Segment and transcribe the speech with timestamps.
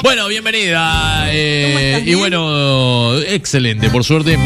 [0.00, 1.26] Bueno, bienvenida.
[1.32, 4.38] eh, y bueno, excelente, por suerte.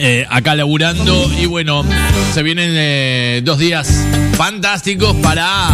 [0.00, 1.30] eh, acá laburando.
[1.40, 1.84] Y bueno,
[2.34, 4.04] se vienen eh, dos días
[4.36, 5.68] fantásticos para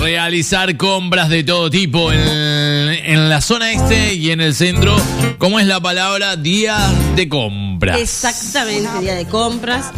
[0.00, 4.96] realizar compras de todo tipo en, en la zona este y en el centro.
[5.38, 6.34] ¿Cómo es la palabra?
[6.34, 6.76] Día
[7.14, 8.00] de compras.
[8.00, 9.92] Exactamente, día de compras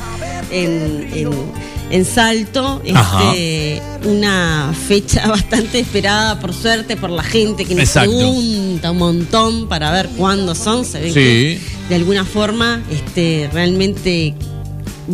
[0.50, 2.80] en, en- en Salto.
[2.84, 8.10] Este, una fecha bastante esperada, por suerte, por la gente que nos Exacto.
[8.16, 10.84] pregunta un montón para ver cuándo son.
[10.84, 11.12] Se Sí.
[11.14, 14.34] que de alguna forma este, realmente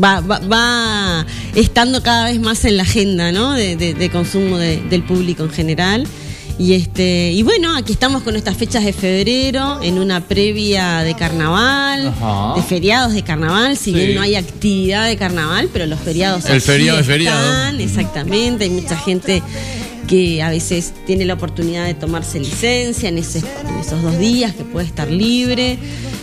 [0.03, 3.53] va, va, va estando cada vez más en la agenda ¿no?
[3.55, 6.07] de, de- de consumo de- del público en general.
[6.59, 11.15] Y este y bueno, aquí estamos con estas fechas de febrero, en una previa de
[11.15, 12.55] carnaval, Ajá.
[12.57, 13.93] de feriados de carnaval, si Sí.
[13.93, 17.77] bien no hay actividad de carnaval, pero los feriados El feriado es feriado.
[17.79, 19.43] exactamente, hay mucha gente
[20.09, 24.55] que a veces tiene la oportunidad de tomarse licencia en, ese- en esos dos días,
[24.55, 25.79] que puede estar libre.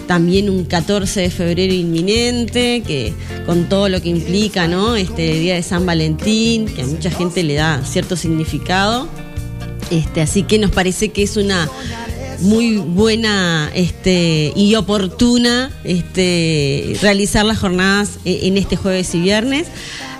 [0.08, 3.14] También un 14 de febrero inminente, que
[3.46, 4.96] con todo lo que implica, ¿no?
[4.96, 9.08] Este día de San Valentín, que a mucha gente le da cierto significado.
[9.90, 11.70] Este, así que nos parece que es una
[12.40, 19.68] muy buena este, y oportuna este, realizar las jornadas eh, en este jueves y viernes.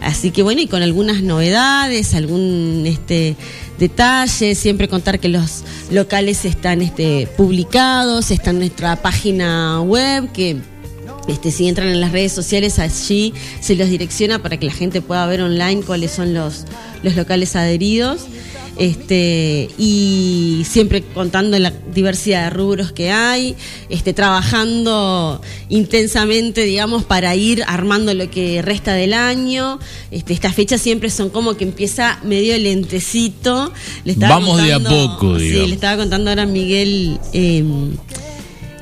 [0.02, 3.36] Así que bueno, y con algunas novedades, algún este,
[3.80, 6.80] detalle, siempre contar que los locales están
[7.38, 10.58] publicados, está en nuestra página web que
[11.28, 15.02] este, si entran en las redes sociales, allí se los direcciona para que la gente
[15.02, 16.66] pueda ver online cuáles son los
[17.02, 18.28] locales adheridos.
[18.78, 23.56] Este, y siempre contando la diversidad de rubros que hay,
[23.90, 29.80] este, trabajando intensamente, digamos, para ir armando lo que resta del año.
[30.10, 33.72] Este, estas fechas siempre son como que empieza medio lentecito.
[34.06, 35.70] Le estaba Vamos de a poco, Sí, digamos.
[35.70, 37.20] le estaba contando ahora a Miguel.
[37.34, 37.92] em,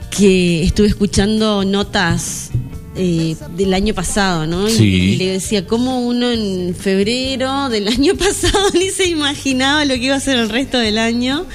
[0.09, 2.51] que estuve escuchando notas
[2.95, 4.70] eh, del año pasado, ¿no?
[4.70, 4.73] Y-.
[4.73, 10.06] Y, le decía, ¿cómo uno en febrero del año pasado ni se imaginaba lo que
[10.06, 11.46] iba a ser el resto del año?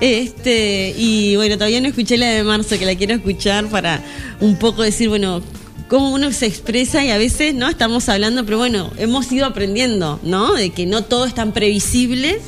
[0.00, 4.02] Este, y bueno, todavía no escuché la de marzo, que la quiero escuchar para
[4.40, 5.42] un poco decir, bueno,
[5.88, 7.68] cómo uno se expresa y a veces, ¿no?
[7.68, 10.54] Estamos hablando, pero bueno, hemos ido aprendiendo, ¿no?
[10.54, 12.40] De que no todo es tan previsible,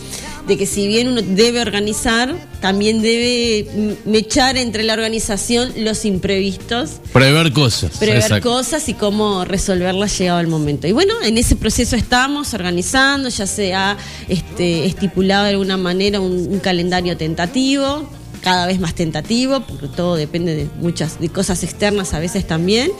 [0.47, 7.01] de que si bien uno debe organizar, también debe mechar entre la organización los imprevistos
[7.13, 7.97] Prever cosas.
[7.99, 8.51] prever exacto.
[8.51, 10.87] cosas y cómo resolverlas llegado el momento.
[10.87, 13.97] Y bueno, en ese proceso estamos organizando, ya se ha
[14.29, 18.09] este, estipulado de alguna manera un, un calendario tentativo
[18.45, 22.93] cada vez más tentativo, porque todo depende de muchas de cosas externas a veces también,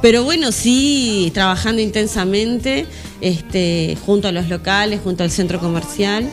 [0.00, 2.86] pero bueno, sí trabajando intensamente
[3.20, 6.30] este, junto a los locales, junto al centro comercial,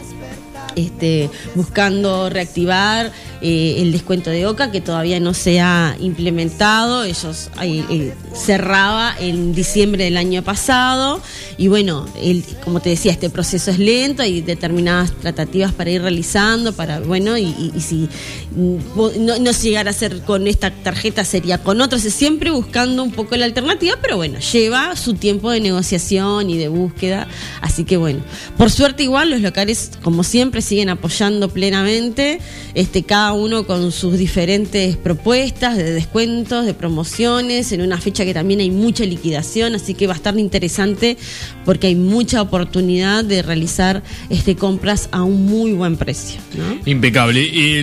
[0.75, 3.11] este, buscando reactivar
[3.41, 7.03] eh, el descuento de OCA que todavía no se ha implementado.
[7.03, 11.21] Ellos eh, cerraba en diciembre del año pasado.
[11.57, 16.01] Y bueno, el- como te decía, este proceso es lento, hay determinadas tratativas para ir
[16.01, 18.07] realizando, para bueno, y, si
[18.55, 23.03] mm, no, no llegara a ser con esta tarjeta sería con otros, es siempre buscando
[23.03, 27.27] un poco la alternativa, pero bueno, lleva su tiempo de negociación y de búsqueda,
[27.61, 28.21] así que bueno,
[28.57, 32.39] por suerte igual los locales como siempre siguen apoyando plenamente,
[32.73, 38.33] este cada uno con sus diferentes propuestas de descuentos, de promociones, en una fecha que
[38.33, 41.17] también hay mucha liquidación, así que va a estar interesante
[41.65, 46.79] porque hay mucha oportunidad de realizar este compras a un muy buen precio, ¿no?
[46.85, 47.41] Impecable.
[47.41, 47.81] Y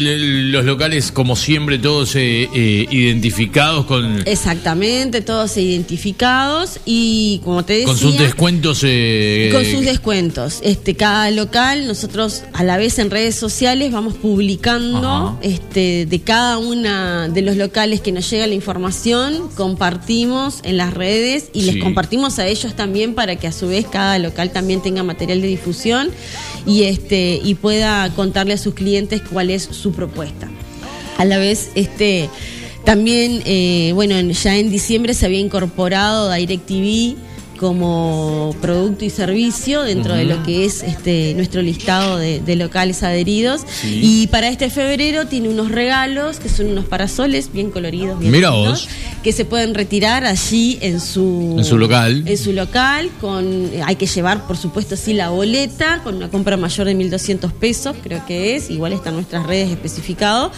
[0.50, 7.74] los locales, como siempre, todos eh, eh, identificados con, Exactamente, todos identificados y como te
[7.74, 7.86] decía...
[7.86, 8.80] con sus descuentos.
[8.84, 10.60] eh, Con sus descuentos.
[10.62, 15.35] Este, cada local, nosotros a la vez en redes sociales vamos publicando Ajá.
[15.42, 20.92] Este, de cada una de los locales que nos llega la información, compartimos en las
[20.94, 21.72] redes y Sí.
[21.72, 25.40] les compartimos a ellos también para que a su vez cada local también tenga material
[25.42, 26.10] de difusión
[26.66, 30.48] y este y pueda contarle a sus clientes cuál es su propuesta.
[31.18, 32.28] A la vez, este
[32.84, 37.16] también, eh, bueno, en- ya en diciembre se había incorporado DirecTV
[37.56, 43.02] como producto y servicio dentro de lo que es este nuestro listado de, de locales
[43.02, 43.62] adheridos.
[43.80, 44.00] Sí.
[44.02, 48.50] Y para este febrero tiene unos regalos que son unos parasoles bien coloridos, bien Mira
[48.50, 48.88] lindos, vos.
[49.22, 52.24] que se pueden retirar allí en su En su local.
[52.26, 56.56] en su local con hay que llevar por supuesto sí la boleta con una compra
[56.56, 60.50] mayor de 1200 pesos creo que es igual está en nuestras redes especificado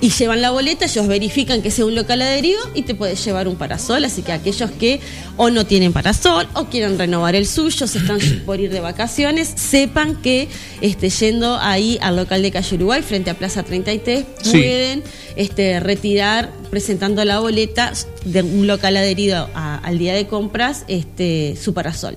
[0.00, 3.48] y llevan la boleta, ellos verifican que sea un local adherido y te puedes llevar
[3.48, 4.04] un parasol.
[4.04, 5.00] Así que aquellos que
[5.36, 9.52] o no tienen parasol o quieren renovar el suyo, se están por ir de vacaciones,
[9.56, 10.48] sepan que
[10.80, 14.50] este, yendo ahí al local de Calle Uruguay, frente a Plaza 33, Sí.
[14.52, 15.02] pueden
[15.36, 17.92] este, retirar, presentando la boleta
[18.24, 22.16] de un local adherido a- al día de compras, este, su parasol.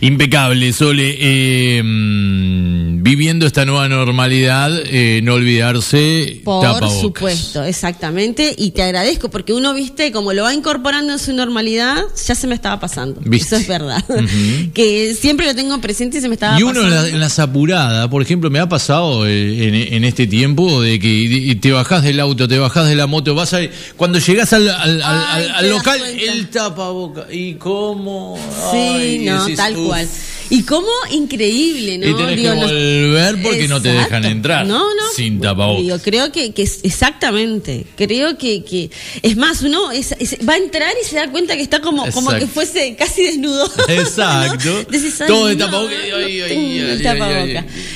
[0.00, 1.16] Impecable, Sole.
[1.18, 7.00] Eh, mm, viviendo esta nueva normalidad, eh, no olvidarse Por tapabocas.
[7.00, 8.54] supuesto, exactamente.
[8.56, 12.46] Y te agradezco porque uno, viste, como lo va incorporando en su normalidad, ya se
[12.46, 13.20] me estaba pasando.
[13.24, 13.56] ¿Viste?
[13.56, 14.04] Eso es verdad.
[14.74, 17.02] Que siempre lo tengo presente y se me estaba Y uno en, pasando.
[17.02, 20.98] la- en las apuradas, por ejemplo, me ha pasado eh, en, en este tiempo de
[20.98, 23.60] que te bajás del auto, te bajás de la moto, vas a
[23.96, 27.26] cuando llegás al, al- Ay, local, el tapaboca.
[27.32, 28.38] ¿Y cómo?
[28.70, 29.87] Sí, Ay, no, tal "Uf".
[29.88, 30.08] Cual.
[30.50, 32.08] Y cómo increíble, ¿no?
[32.08, 35.02] Y tenés Digo, que no- volver porque no te dejan entrar No, no.
[35.14, 35.82] sin tapabocas.
[35.82, 37.84] Digo, creo que, que exactamente.
[37.96, 38.90] Creo que, que
[39.22, 42.10] es más, uno es- es- va a entrar y se da cuenta que está como,
[42.12, 43.70] como que fuese casi desnudo.
[43.88, 44.68] Exacto.
[44.70, 44.82] ¿no?
[44.90, 45.94] Decís, ay, Todo de tapabocas.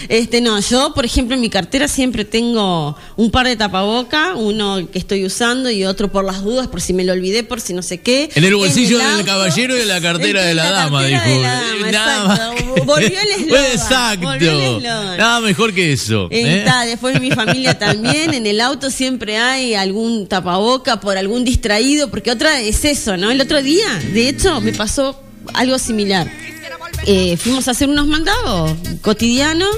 [0.09, 4.89] Este, no, yo, por ejemplo, en mi cartera siempre tengo un par de tapaboca, uno
[4.93, 7.73] que estoy usando y otro por las dudas, por si me lo olvidé, por si
[7.73, 8.31] no sé qué.
[8.35, 11.23] En el bolsillo del caballero y en la cartera de la dama, dijo.
[11.23, 12.42] de la dama, Nada más
[12.85, 13.65] Volvió el eslogan.
[13.73, 14.27] Exacto.
[14.27, 14.83] volvió el.
[14.83, 16.29] Nada mejor que eso.
[16.31, 16.59] ¿eh?
[16.59, 22.11] Está, después mi familia también, en el auto siempre hay algún tapaboca por algún distraído,
[22.11, 23.31] porque otra es eso, ¿no?
[23.31, 25.21] El otro día, de hecho, me pasó
[25.55, 26.31] algo similar.
[27.07, 29.75] Eh, fuimos a hacer unos mandados cotidianos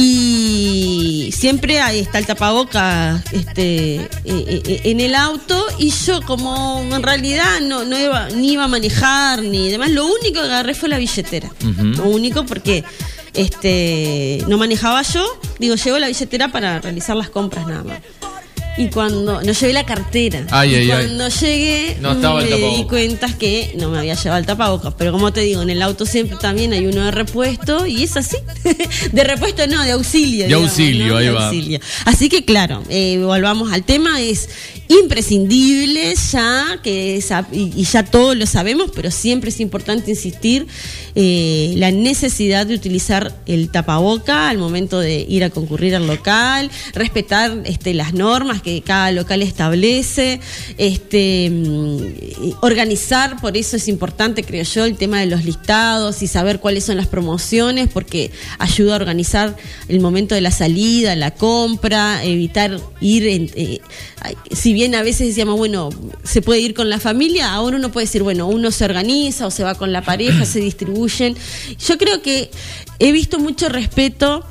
[0.00, 6.80] y siempre ahí está el tapaboca este, eh, eh, en el auto y yo como
[6.94, 10.74] en realidad no, no iba, ni iba a manejar ni demás, lo único que agarré
[10.74, 11.50] fue la billetera.
[11.96, 12.84] Lo único porque
[13.34, 15.26] este no manejaba yo,
[15.58, 17.98] digo, llevo la billetera para realizar las compras nada más.
[18.78, 20.46] Y cuando no llevé la cartera.
[20.50, 20.88] Ay, y ay, ay.
[20.88, 24.94] cuando llegué No el me di cuenta que no me había llevado el tapabocas.
[24.96, 28.16] Pero como te digo, en el auto siempre también hay uno de repuesto y es
[28.16, 28.36] así.
[29.12, 30.42] de repuesto no, de auxilio.
[30.42, 31.16] De digamos, auxilio, ¿no?
[31.16, 31.46] ahí De va.
[31.46, 31.80] auxilio.
[32.04, 34.48] Así que claro, eh, volvamos al tema, es
[34.88, 40.66] imprescindible ya, que esa- y, ya todos lo sabemos, pero siempre es importante insistir
[41.14, 46.70] eh, la necesidad de utilizar el tapaboca al momento de ir a concurrir al local,
[46.94, 50.40] respetar este, las normas que cada local establece,
[50.78, 56.28] este, mm, organizar, por eso es importante, creo yo, el tema de los listados y
[56.28, 59.56] saber cuáles son las promociones, porque ayuda a organizar
[59.88, 63.80] el momento de la salida, la compra, evitar ir, en- eh,
[64.78, 65.90] bien a veces decíamos, bueno,
[66.22, 69.50] se puede ir con la familia, ahora uno puede decir, bueno, uno se organiza o
[69.50, 71.36] se va con la pareja, se distribuyen.
[71.84, 72.48] Yo creo que
[73.00, 74.44] he visto mucho respeto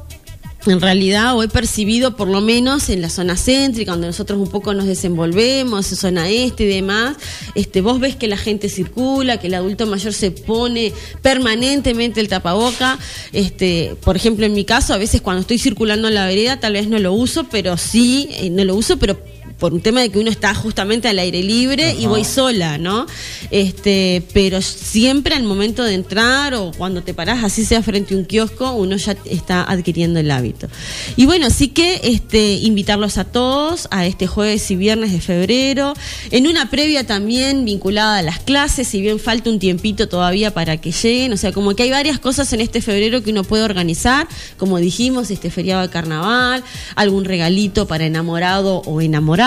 [0.66, 4.50] en realidad, o he percibido por lo menos en la zona céntrica, donde nosotros un
[4.50, 7.16] poco nos desenvolvemos, en zona este y demás,
[7.56, 10.92] este, vos ves que la gente circula, que el adulto mayor se pone
[11.22, 13.00] permanentemente el tapaboca.
[13.32, 16.74] Este, por ejemplo, en mi caso, a veces cuando estoy circulando en la vereda, tal
[16.74, 19.18] vez no lo uso, pero sí, eh, no lo uso, pero
[19.60, 23.06] por un tema de que uno está justamente al aire libre y voy sola, ¿no?
[23.50, 28.18] Este, pero siempre al momento de entrar o cuando te parás, así sea frente a
[28.18, 30.68] un kiosco, uno ya está adquiriendo el hábito.
[31.16, 35.94] Y bueno, así que este, invitarlos a todos a este jueves y viernes de febrero,
[36.32, 40.78] en una previa también vinculada a las clases, si bien falta un tiempito todavía para
[40.78, 43.64] que lleguen, o sea, como que hay varias cosas en este febrero que uno puede
[43.64, 44.28] organizar,
[44.58, 46.64] como dijimos, este feriado de carnaval,
[46.96, 49.47] algún regalito para enamorado o enamorada,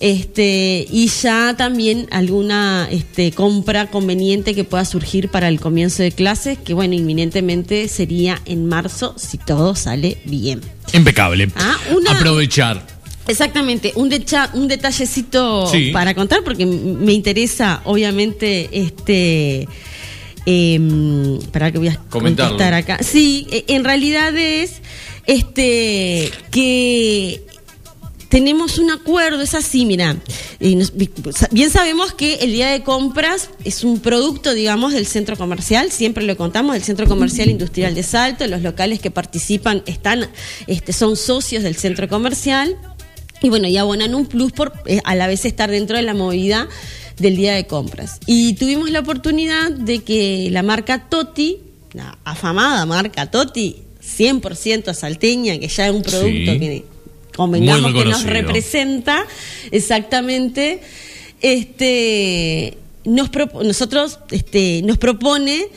[0.00, 6.12] este, y ya también alguna este, compra conveniente que pueda surgir para el comienzo de
[6.12, 10.60] clases, que bueno, inminentemente sería en marzo si todo sale bien.
[10.92, 11.48] Impecable.
[11.56, 12.86] Ah, una- Aprovechar.
[13.26, 15.90] Exactamente, un, decha- un detallecito Sí.
[15.92, 19.68] para contar, porque me interesa, obviamente, este.
[20.46, 22.52] em, para que voy a Comentarlo.
[22.52, 22.98] contestar acá.
[23.02, 24.80] Sí, e- en realidad es
[25.26, 27.42] este que
[28.28, 30.16] tenemos un acuerdo, es así, mira,
[31.50, 36.24] bien sabemos que el día de compras es un producto, digamos, del centro comercial, siempre
[36.24, 40.28] lo contamos, del centro comercial industrial de Salto, los locales que participan están,
[40.66, 42.76] este, son socios del centro comercial
[43.40, 46.14] y bueno, y abonan un plus por eh, a la vez estar dentro de la
[46.14, 46.68] movida
[47.18, 48.18] del día de compras.
[48.26, 51.58] Y tuvimos la oportunidad de que la marca Toti,
[51.92, 56.58] la afamada marca Toti, 100% salteña, que ya es un producto Sí.
[56.58, 56.84] que
[57.38, 59.24] convengamos Muy que nos representa
[59.70, 60.80] exactamente,
[61.40, 65.68] este, nos propo- nosotros este, nos propone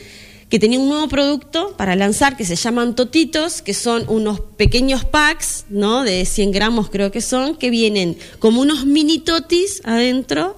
[0.50, 5.04] que tenía un nuevo producto para lanzar que se llaman Totitos, que son unos pequeños
[5.06, 6.02] packs, ¿no?
[6.04, 10.54] De 100 gramos creo que son, que vienen como unos mini totis adentro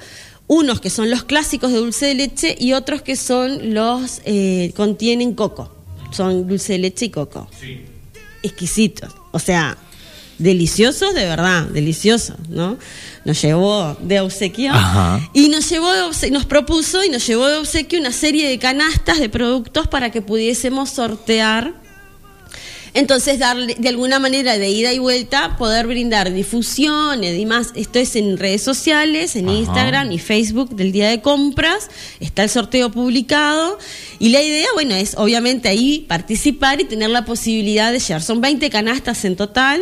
[0.46, 4.72] unos que son los clásicos de dulce de leche y otros que son los eh,
[4.76, 5.72] contienen coco.
[6.10, 7.48] Son dulce de leche y coco.
[7.58, 7.80] Sí.
[8.42, 9.10] Exquisitos.
[9.32, 9.78] O sea,
[10.38, 12.78] deliciosos de verdad, deliciosos, ¿no?
[13.24, 14.72] Nos llevó de obsequio
[15.32, 15.88] y nos llevó
[16.30, 20.22] nos propuso y nos llevó de obsequio una serie de canastas de productos para que
[20.22, 21.84] pudiésemos sortear
[22.94, 27.72] entonces, darle de alguna manera de ida y vuelta, poder brindar difusión y demás.
[27.74, 31.90] Esto es en redes sociales, en Instagram y Facebook del día de compras.
[32.20, 33.78] Está el sorteo publicado.
[34.20, 38.22] Y la idea, bueno, es obviamente ahí participar y tener la posibilidad de llevar.
[38.22, 39.80] Son 20 canastas en total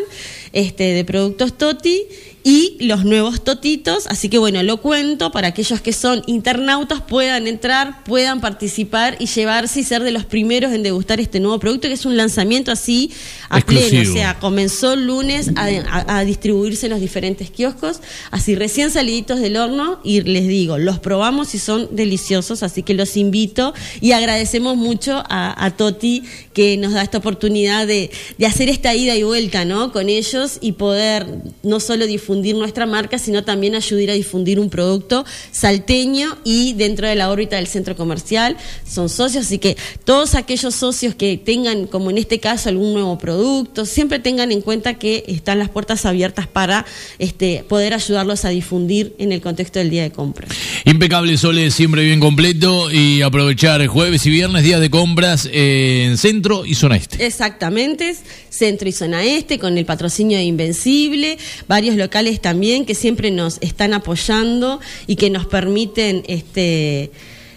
[0.53, 2.07] este, de productos Toti
[2.45, 4.07] y los nuevos totitos.
[4.07, 9.27] Así que bueno, lo cuento para aquellos que son internautas puedan entrar, puedan participar y
[9.27, 12.73] llevarse y ser de los primeros en degustar este nuevo producto, que es un lanzamiento
[12.73, 13.11] así
[13.49, 14.11] a pleno.
[14.11, 19.57] O sea, comenzó el lunes a, distribuirse en los diferentes kioscos, así recién saliditos del
[19.57, 24.77] horno y les digo, los probamos y son deliciosos, así que los invito y agradecemos
[24.77, 26.23] mucho a, Toti
[26.53, 29.91] que nos da esta oportunidad de, de hacer esta ida y vuelta, ¿no?
[29.91, 31.27] Con ellos y poder
[31.63, 36.73] no solo difundir difundir nuestra marca, sino también ayudar a difundir un producto salteño y
[36.73, 38.57] dentro de la órbita del centro comercial
[38.89, 43.19] son socios, así que todos aquellos socios que tengan, como en este caso, algún nuevo
[43.19, 46.87] producto, siempre tengan en cuenta que están las puertas abiertas para
[47.19, 50.49] este, poder ayudarlos a difundir en el contexto del día de compra.
[50.87, 56.65] Impecable, Sole, siempre bien completo y aprovechar jueves y viernes, días de compras en centro
[56.65, 57.27] y zona este.
[57.27, 58.17] Exactamente,
[58.49, 63.59] centro y zona este, con el patrocinio de Invencible, varios locales también que siempre nos
[63.61, 67.11] están apoyando y que nos permiten este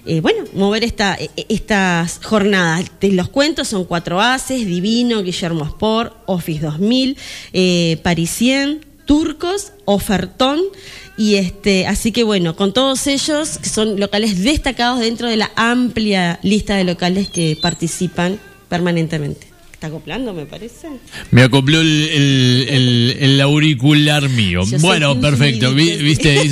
[0.08, 2.92] eh, bueno, mover esta, e, e, estas jornadas.
[3.02, 7.18] los cuentos son cuatro haces, Divino, Guillermo Sport, Office 2000,
[7.54, 10.62] eh, Parisien, Turcos, Ofertón,
[11.18, 15.52] y este, así que bueno, con todos ellos, que son locales destacados dentro de la
[15.56, 19.55] amplia lista de locales que participan permanentemente
[19.86, 20.88] acoplando, me parece.
[21.32, 24.64] Me acopló el, auricular mío.
[24.82, 25.74] bueno, perfecto.
[25.74, 26.36] ¿Viste?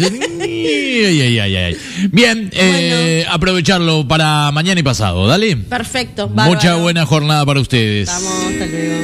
[2.11, 5.27] Bien, eh, aprovecharlo para mañana y pasado.
[5.27, 5.57] Dale.
[5.57, 6.29] Perfecto.
[6.29, 8.07] Mucha buena jornada para ustedes.
[8.07, 8.93] Vamos, hasta luego.